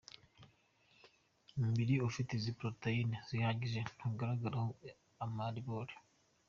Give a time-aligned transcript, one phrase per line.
[1.57, 4.69] Umubiri ufite izi poroteyine zihagije ntugaragaraho
[5.25, 5.95] amaribori.